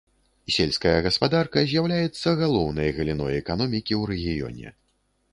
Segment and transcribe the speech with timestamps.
[0.53, 4.73] Сельская гаспадарка з'яўляецца галоўнай галіной эканомікі ў рэгіёне.